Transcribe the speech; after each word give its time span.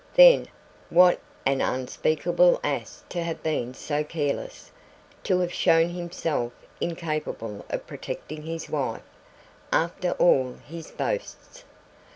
Then, 0.15 0.47
what 0.89 1.19
an 1.45 1.61
unspeakable 1.61 2.59
ass 2.63 3.03
to 3.09 3.21
have 3.21 3.43
been 3.43 3.75
so 3.75 4.03
careless 4.03 4.71
to 5.25 5.39
have 5.41 5.53
shown 5.53 5.89
himself 5.89 6.53
incapable 6.79 7.63
of 7.69 7.85
protecting 7.85 8.41
his 8.41 8.67
wife, 8.67 9.03
after 9.71 10.13
all 10.13 10.55
his 10.67 10.89
boasts! 10.89 11.65